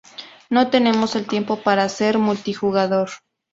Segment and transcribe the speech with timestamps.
[0.49, 3.11] No tenemos el tiempo para hacer multijugador.